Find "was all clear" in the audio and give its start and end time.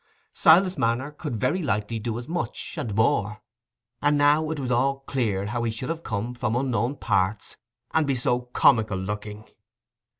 4.59-5.45